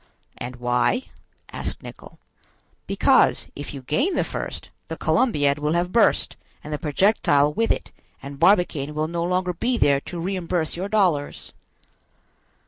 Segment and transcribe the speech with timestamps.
[0.39, 1.09] "And why?"
[1.53, 2.17] asked Nicholl.
[2.87, 7.69] "Because, if you gain the first, the Columbiad will have burst, and the projectile with
[7.69, 11.53] it; and Barbicane will no longer be there to reimburse your dollars."